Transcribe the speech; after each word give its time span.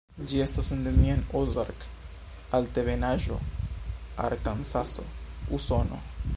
Ĝi 0.29 0.39
estas 0.43 0.69
endemia 0.75 1.17
en 1.17 1.19
Ozark-Altebenaĵo, 1.41 3.37
Arkansaso, 4.29 5.07
Usono. 5.59 6.01